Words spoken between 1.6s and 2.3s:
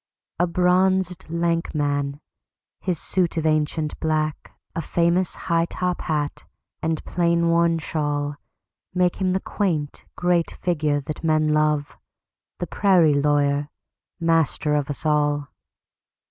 man!